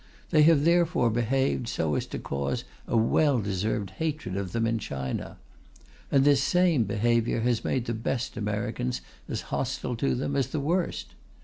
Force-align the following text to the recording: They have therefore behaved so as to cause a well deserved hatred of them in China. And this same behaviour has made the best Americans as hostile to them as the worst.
They 0.31 0.41
have 0.41 0.63
therefore 0.65 1.11
behaved 1.11 1.67
so 1.67 1.93
as 1.93 2.07
to 2.07 2.17
cause 2.17 2.63
a 2.87 2.97
well 2.97 3.39
deserved 3.39 3.91
hatred 4.01 4.35
of 4.35 4.51
them 4.51 4.65
in 4.65 4.79
China. 4.79 5.37
And 6.11 6.25
this 6.25 6.41
same 6.41 6.85
behaviour 6.85 7.41
has 7.41 7.63
made 7.63 7.85
the 7.85 7.93
best 7.93 8.35
Americans 8.35 9.01
as 9.29 9.41
hostile 9.53 9.95
to 9.97 10.15
them 10.15 10.35
as 10.35 10.47
the 10.47 10.59
worst. 10.59 11.13